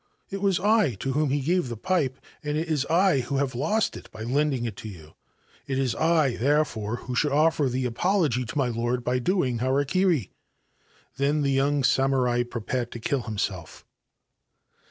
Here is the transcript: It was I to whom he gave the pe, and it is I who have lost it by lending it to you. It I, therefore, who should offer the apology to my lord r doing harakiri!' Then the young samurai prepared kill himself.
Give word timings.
It 0.31 0.41
was 0.41 0.59
I 0.59 0.95
to 0.95 1.11
whom 1.13 1.29
he 1.29 1.41
gave 1.41 1.69
the 1.69 1.77
pe, 1.77 2.09
and 2.41 2.57
it 2.57 2.67
is 2.67 2.87
I 2.87 3.19
who 3.19 3.37
have 3.37 3.53
lost 3.53 3.95
it 3.95 4.09
by 4.09 4.23
lending 4.23 4.65
it 4.65 4.75
to 4.77 4.89
you. 4.89 5.13
It 5.67 5.93
I, 5.93 6.37
therefore, 6.37 6.95
who 7.05 7.13
should 7.13 7.31
offer 7.31 7.69
the 7.69 7.85
apology 7.85 8.43
to 8.43 8.57
my 8.57 8.69
lord 8.69 9.03
r 9.07 9.19
doing 9.19 9.59
harakiri!' 9.59 10.31
Then 11.17 11.43
the 11.43 11.51
young 11.51 11.83
samurai 11.83 12.41
prepared 12.41 12.99
kill 13.03 13.21
himself. 13.21 13.85